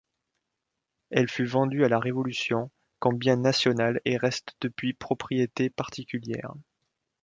[1.11, 6.55] Elle fut vendue à la Révolution comme bien national et reste depuis propriété particulière.